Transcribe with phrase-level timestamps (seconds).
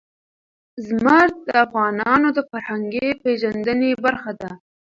[0.87, 4.51] زمرد د افغانانو د فرهنګي پیژندنې برخه ده.